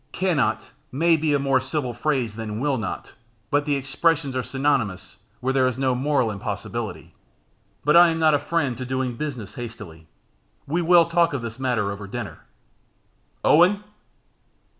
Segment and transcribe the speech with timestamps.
[0.13, 3.11] "Can not may be a more civil phrase than will not,
[3.51, 7.13] but the expressions are synonymous where there is no moral impossibility.
[7.85, 10.07] But I am not a friend to doing business hastily;
[10.65, 12.39] we will talk this matter over after dinner.
[13.43, 13.83] Owen!"